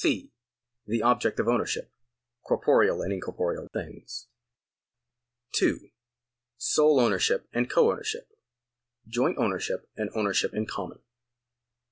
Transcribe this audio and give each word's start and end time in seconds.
(c) 0.03 0.31
The 0.87 1.03
object 1.03 1.39
of 1.39 1.47
ownership. 1.47 1.91
Corporeal 2.41 3.03
and 3.03 3.13
incorporeal 3.13 3.67
things. 3.71 4.29
2. 5.57 5.91
Sole 6.57 6.99
ownership 6.99 7.47
and 7.53 7.69
co 7.69 7.91
ownership. 7.91 8.27
Joint 9.07 9.37
ownership 9.37 9.87
and 9.95 10.09
ownership 10.15 10.55
in 10.55 10.65
common. 10.65 11.03